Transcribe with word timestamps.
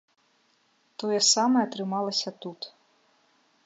Тое 1.03 1.19
самае 1.33 1.63
атрымалася 1.69 2.29
тут. 2.47 2.59